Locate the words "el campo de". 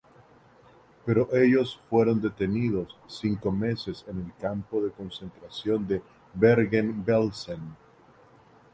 4.21-4.89